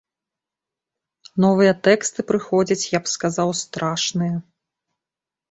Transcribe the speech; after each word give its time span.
Новыя 1.45 1.73
тэксты 1.89 2.25
прыходзяць, 2.31 2.87
я 2.93 2.99
б 3.05 3.13
сказаў, 3.15 3.53
страшныя. 3.61 4.35